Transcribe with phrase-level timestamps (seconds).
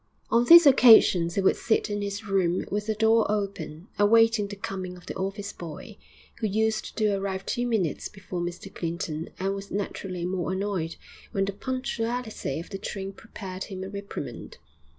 [0.31, 4.55] On these occasions he would sit in his room with the door open, awaiting the
[4.55, 5.95] coming of the office boy,
[6.39, 10.95] who used to arrive two minutes before Mr Clinton and was naturally much annoyed
[11.33, 14.57] when the punctuality of the train prepared him a reprimand.